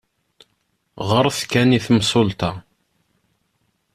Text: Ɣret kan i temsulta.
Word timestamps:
Ɣret 1.09 1.39
kan 1.51 1.75
i 1.77 1.79
temsulta. 1.85 2.51